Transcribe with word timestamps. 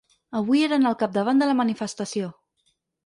Avui 0.37 0.61
eren 0.67 0.89
al 0.91 0.97
capdavant 1.03 1.43
de 1.43 1.49
la 1.51 1.57
manifestació. 1.63 2.33